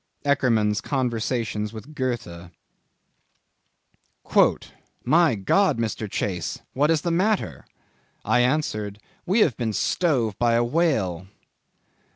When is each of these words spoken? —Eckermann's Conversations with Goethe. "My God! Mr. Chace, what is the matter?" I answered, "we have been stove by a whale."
—Eckermann's 0.25 0.81
Conversations 0.81 1.71
with 1.73 1.93
Goethe. 1.93 2.49
"My 5.03 5.35
God! 5.35 5.77
Mr. 5.77 6.09
Chace, 6.09 6.57
what 6.73 6.89
is 6.89 7.01
the 7.01 7.11
matter?" 7.11 7.67
I 8.25 8.39
answered, 8.39 8.99
"we 9.27 9.41
have 9.41 9.55
been 9.57 9.73
stove 9.73 10.39
by 10.39 10.53
a 10.53 10.63
whale." 10.63 11.27